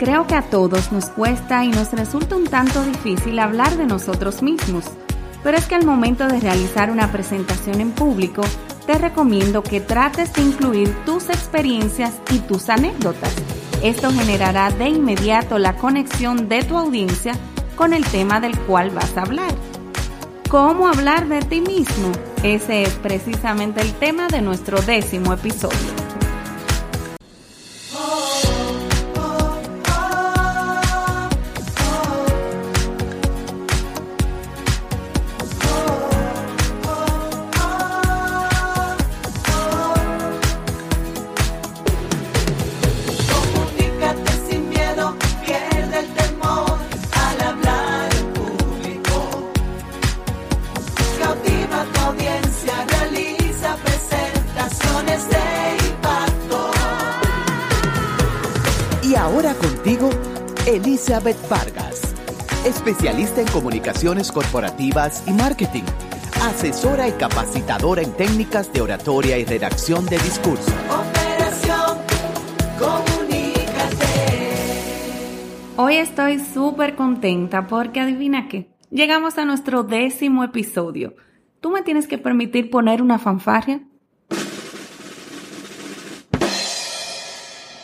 [0.00, 4.40] Creo que a todos nos cuesta y nos resulta un tanto difícil hablar de nosotros
[4.40, 4.86] mismos,
[5.42, 8.40] pero es que al momento de realizar una presentación en público,
[8.86, 13.34] te recomiendo que trates de incluir tus experiencias y tus anécdotas.
[13.82, 17.34] Esto generará de inmediato la conexión de tu audiencia
[17.76, 19.52] con el tema del cual vas a hablar.
[20.48, 22.10] ¿Cómo hablar de ti mismo?
[22.42, 25.99] Ese es precisamente el tema de nuestro décimo episodio.
[60.66, 62.14] Elizabeth Vargas,
[62.66, 65.84] especialista en comunicaciones corporativas y marketing,
[66.42, 70.70] asesora y capacitadora en técnicas de oratoria y redacción de discurso.
[70.90, 71.98] Operación
[72.78, 74.04] Comunícate.
[75.76, 81.16] Hoy estoy súper contenta porque adivina qué, llegamos a nuestro décimo episodio.
[81.60, 83.80] ¿Tú me tienes que permitir poner una fanfarria?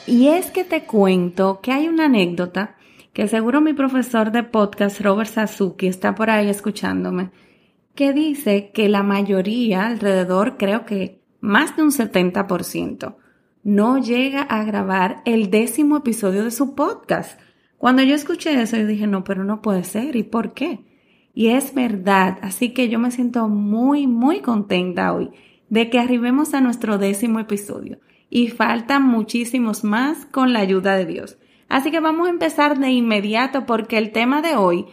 [0.07, 2.77] Y es que te cuento que hay una anécdota
[3.13, 7.31] que seguro mi profesor de podcast, Robert Sasuki, está por ahí escuchándome,
[7.95, 13.17] que dice que la mayoría, alrededor creo que más de un 70%,
[13.65, 17.41] no llega a grabar el décimo episodio de su podcast.
[17.79, 20.15] Cuando yo escuché eso, yo dije, no, pero no puede ser.
[20.15, 20.85] ¿Y por qué?
[21.35, 22.39] Y es verdad.
[22.43, 25.31] Así que yo me siento muy, muy contenta hoy
[25.69, 27.99] de que arribemos a nuestro décimo episodio.
[28.29, 31.39] Y faltan muchísimos más con la ayuda de Dios.
[31.69, 34.87] Así que vamos a empezar de inmediato porque el tema de hoy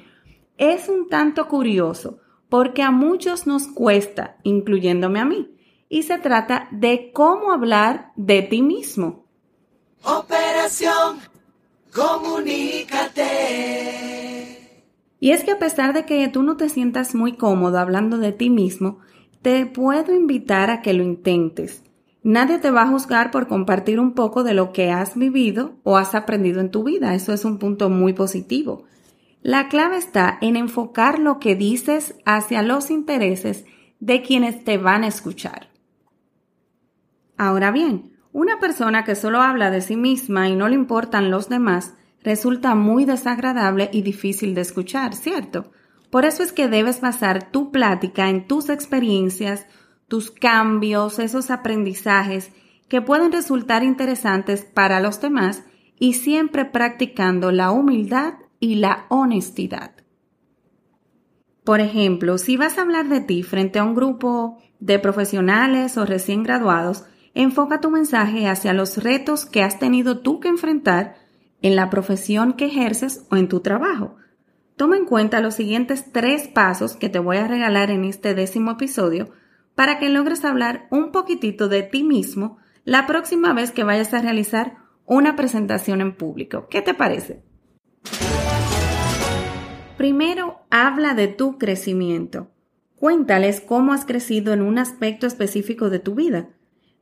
[0.58, 5.50] es un tanto curioso porque a muchos nos cuesta, incluyéndome a mí,
[5.90, 9.26] y se trata de cómo hablar de ti mismo.
[10.04, 11.18] Operación,
[11.92, 13.24] comunícate.
[15.20, 18.34] Y es que a pesar de que tú no te sientas muy cómodo hablando de
[18.34, 19.00] ti mismo,
[19.42, 21.84] te puedo invitar a que lo intentes
[22.24, 25.98] Nadie te va a juzgar por compartir un poco de lo que has vivido o
[25.98, 27.14] has aprendido en tu vida.
[27.16, 28.86] Eso es un punto muy positivo.
[29.42, 33.66] La clave está en enfocar lo que dices hacia los intereses
[34.00, 35.68] de quienes te van a escuchar.
[37.38, 41.50] Ahora bien, una persona que solo habla de sí misma y no le importan los
[41.50, 45.72] demás resulta muy desagradable y difícil de escuchar, ¿cierto?
[46.10, 49.68] Por eso es que debes basar tu plática en tus experiencias,
[50.14, 52.52] tus cambios, esos aprendizajes
[52.88, 55.64] que pueden resultar interesantes para los demás
[55.98, 59.96] y siempre practicando la humildad y la honestidad.
[61.64, 66.06] Por ejemplo, si vas a hablar de ti frente a un grupo de profesionales o
[66.06, 71.16] recién graduados, enfoca tu mensaje hacia los retos que has tenido tú que enfrentar
[71.64, 74.18] en la profesión que ejerces o en tu trabajo.
[74.76, 78.74] Toma en cuenta los siguientes tres pasos que te voy a regalar en este décimo
[78.74, 79.32] episodio
[79.76, 84.22] para que logres hablar un poquitito de ti mismo la próxima vez que vayas a
[84.22, 86.68] realizar una presentación en público.
[86.70, 87.44] ¿Qué te parece?
[89.98, 92.52] Primero, habla de tu crecimiento.
[92.96, 96.50] Cuéntales cómo has crecido en un aspecto específico de tu vida.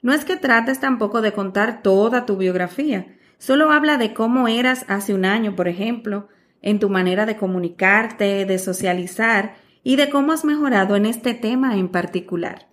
[0.01, 4.85] No es que trates tampoco de contar toda tu biografía, solo habla de cómo eras
[4.87, 6.27] hace un año, por ejemplo,
[6.61, 11.77] en tu manera de comunicarte, de socializar y de cómo has mejorado en este tema
[11.77, 12.69] en particular.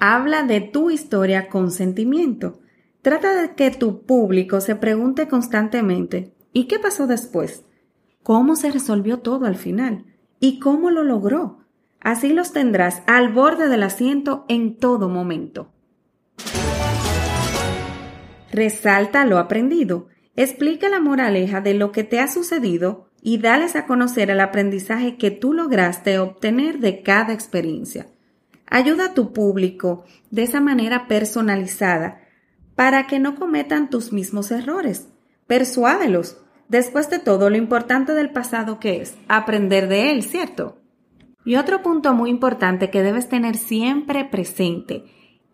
[0.00, 2.60] Habla de tu historia con sentimiento.
[3.02, 7.64] Trata de que tu público se pregunte constantemente ¿y qué pasó después?
[8.22, 10.06] ¿Cómo se resolvió todo al final?
[10.40, 11.58] ¿Y cómo lo logró?
[12.00, 15.72] Así los tendrás al borde del asiento en todo momento.
[18.50, 20.08] Resalta lo aprendido.
[20.34, 25.16] Explica la moraleja de lo que te ha sucedido y dales a conocer el aprendizaje
[25.16, 28.08] que tú lograste obtener de cada experiencia.
[28.66, 32.20] Ayuda a tu público de esa manera personalizada
[32.74, 35.08] para que no cometan tus mismos errores.
[35.46, 36.38] Persuádelos.
[36.68, 40.78] Después de todo, lo importante del pasado que es aprender de él, ¿cierto?
[41.44, 45.04] Y otro punto muy importante que debes tener siempre presente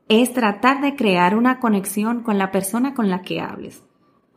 [0.08, 3.82] es tratar de crear una conexión con la persona con la que hables.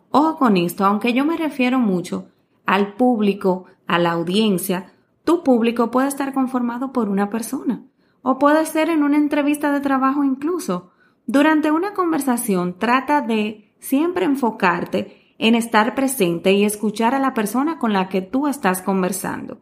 [0.09, 2.30] Ojo con esto, aunque yo me refiero mucho
[2.65, 4.93] al público, a la audiencia,
[5.23, 7.83] tu público puede estar conformado por una persona
[8.21, 10.91] o puede ser en una entrevista de trabajo incluso.
[11.25, 17.79] Durante una conversación trata de siempre enfocarte en estar presente y escuchar a la persona
[17.79, 19.61] con la que tú estás conversando.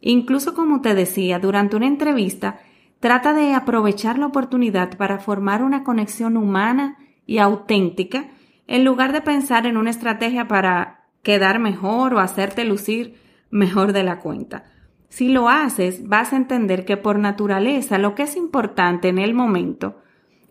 [0.00, 2.60] Incluso como te decía, durante una entrevista,
[3.00, 6.96] trata de aprovechar la oportunidad para formar una conexión humana
[7.26, 8.28] y auténtica
[8.66, 13.14] en lugar de pensar en una estrategia para quedar mejor o hacerte lucir
[13.50, 14.64] mejor de la cuenta.
[15.08, 19.34] Si lo haces, vas a entender que por naturaleza lo que es importante en el
[19.34, 20.02] momento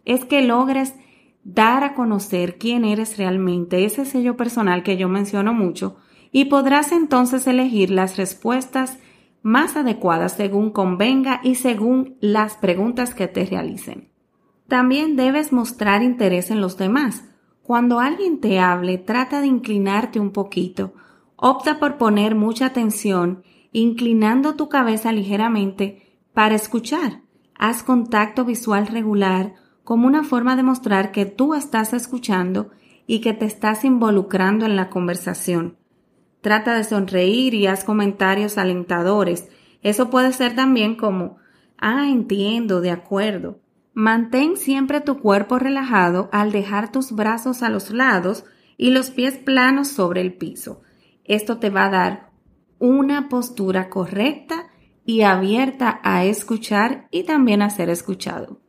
[0.06, 0.96] es que logres
[1.44, 5.98] dar a conocer quién eres realmente, ese sello personal que yo menciono mucho,
[6.32, 9.00] y podrás entonces elegir las respuestas
[9.42, 14.10] más adecuadas según convenga y según las preguntas que te realicen.
[14.68, 17.24] También debes mostrar interés en los demás.
[17.68, 20.94] Cuando alguien te hable, trata de inclinarte un poquito.
[21.36, 23.44] Opta por poner mucha atención,
[23.74, 27.24] inclinando tu cabeza ligeramente para escuchar.
[27.60, 32.70] Haz contacto visual regular como una forma de mostrar que tú estás escuchando
[33.06, 35.76] y que te estás involucrando en la conversación.
[36.40, 39.50] Trata de sonreír y haz comentarios alentadores.
[39.82, 41.36] Eso puede ser también como,
[41.78, 43.60] ah, entiendo, de acuerdo.
[44.00, 48.46] Mantén siempre tu cuerpo relajado al dejar tus brazos a los lados
[48.78, 50.84] y los pies planos sobre el piso.
[51.24, 52.30] Esto te va a dar
[52.78, 54.68] una postura correcta
[55.04, 58.62] y abierta a escuchar y también a ser escuchado.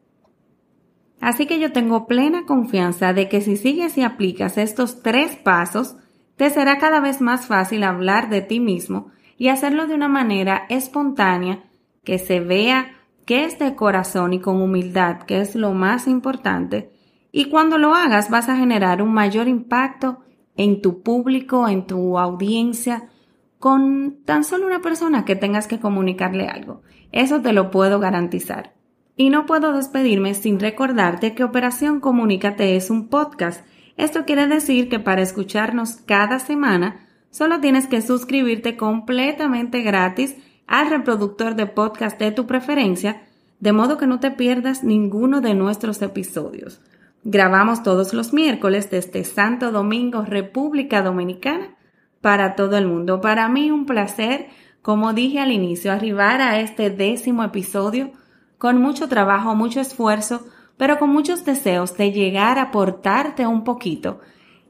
[1.21, 5.97] Así que yo tengo plena confianza de que si sigues y aplicas estos tres pasos,
[6.37, 10.65] te será cada vez más fácil hablar de ti mismo y hacerlo de una manera
[10.71, 11.65] espontánea,
[12.03, 12.98] que se vea
[13.29, 16.91] que es de corazón y con humildad, que es lo más importante.
[17.31, 20.21] Y cuando lo hagas vas a generar un mayor impacto
[20.57, 23.11] en tu público, en tu audiencia,
[23.59, 26.81] con tan solo una persona que tengas que comunicarle algo.
[27.13, 28.73] Eso te lo puedo garantizar.
[29.15, 33.63] Y no puedo despedirme sin recordarte que Operación Comunícate es un podcast.
[33.99, 40.35] Esto quiere decir que para escucharnos cada semana solo tienes que suscribirte completamente gratis
[40.69, 43.23] al reproductor de podcast de tu preferencia,
[43.59, 46.81] de modo que no te pierdas ninguno de nuestros episodios.
[47.25, 51.75] Grabamos todos los miércoles desde Santo Domingo, República Dominicana,
[52.21, 53.21] para todo el mundo.
[53.21, 54.47] Para mí un placer,
[54.83, 58.13] como dije al inicio, arribar a este décimo episodio
[58.59, 64.21] con mucho trabajo, mucho esfuerzo, pero con muchos deseos de llegar a aportarte un poquito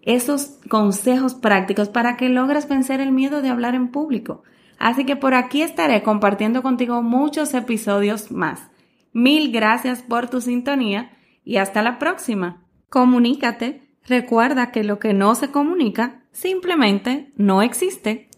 [0.02, 4.42] esos consejos prácticos para que logres vencer el miedo de hablar en público.
[4.78, 8.68] Así que por aquí estaré compartiendo contigo muchos episodios más.
[9.12, 11.10] Mil gracias por tu sintonía
[11.44, 12.64] y hasta la próxima.
[12.88, 13.82] Comunícate.
[14.04, 18.30] Recuerda que lo que no se comunica simplemente no existe.